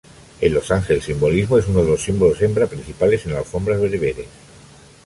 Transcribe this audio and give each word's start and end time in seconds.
El 0.41 0.53
losange 0.55 0.95
el 0.95 1.03
simbolismo 1.03 1.59
es 1.59 1.67
uno 1.67 1.83
de 1.83 1.91
los 1.91 2.01
símbolos 2.01 2.41
hembra 2.41 2.65
principales 2.65 3.23
en 3.27 3.33
alfombras 3.33 3.79
bereberes. 3.79 4.25